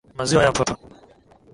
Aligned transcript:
Maziwa 0.17 0.43
ya 0.43 0.51
mtoto. 0.53 0.75